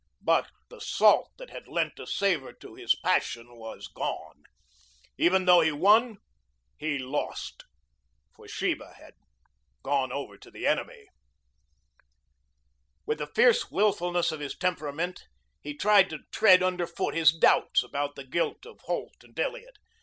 But 0.23 0.47
the 0.71 0.81
salt 0.81 1.29
that 1.37 1.51
had 1.51 1.67
lent 1.67 1.99
a 1.99 2.07
savor 2.07 2.53
to 2.53 2.73
his 2.73 2.95
passion 3.03 3.55
was 3.55 3.87
gone. 3.87 4.45
Even 5.15 5.45
though 5.45 5.61
he 5.61 5.71
won, 5.71 6.17
he 6.75 6.97
lost. 6.97 7.65
For 8.35 8.47
Sheba 8.47 8.95
had 8.97 9.13
gone 9.83 10.11
over 10.11 10.39
to 10.39 10.49
the 10.49 10.65
enemy. 10.65 11.05
With 13.05 13.19
the 13.19 13.27
fierce 13.27 13.69
willfulness 13.69 14.31
of 14.31 14.39
his 14.39 14.57
temperament 14.57 15.25
he 15.61 15.77
tried 15.77 16.09
to 16.09 16.21
tread 16.31 16.63
under 16.63 16.87
foot 16.87 17.13
his 17.13 17.31
doubts 17.31 17.83
about 17.83 18.15
the 18.15 18.25
guilt 18.25 18.65
of 18.65 18.79
Holt 18.85 19.17
and 19.23 19.39
Elliot. 19.39 19.77